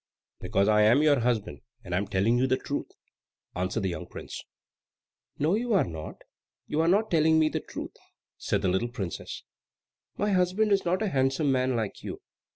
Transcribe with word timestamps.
"Because 0.39 0.67
I 0.67 0.81
am 0.81 1.03
your 1.03 1.19
husband. 1.19 1.61
I 1.85 1.95
am 1.95 2.07
telling 2.07 2.39
you 2.39 2.47
the 2.47 2.57
truth," 2.57 2.87
answered 3.55 3.83
the 3.83 3.89
young 3.89 4.07
prince. 4.07 4.43
"No 5.37 5.53
you 5.53 5.73
are 5.73 5.83
not, 5.83 6.15
you 6.65 6.81
are 6.81 6.87
not 6.87 7.11
telling 7.11 7.37
me 7.37 7.49
the 7.49 7.59
truth," 7.59 7.93
said 8.35 8.63
the 8.63 8.67
little 8.67 8.89
princess. 8.89 9.43
"My 10.17 10.31
husband 10.31 10.71
is 10.71 10.85
not 10.85 11.03
a 11.03 11.09
handsome 11.09 11.51
man 11.51 11.75
like 11.75 12.01
you. 12.01 12.19